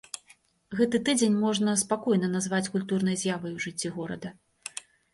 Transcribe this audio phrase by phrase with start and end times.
[0.79, 4.37] Гэты тыдзень можна спакойна назваць культурнай з'явай ў жыцці горада.